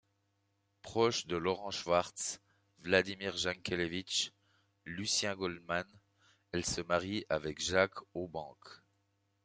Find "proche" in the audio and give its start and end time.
0.81-1.27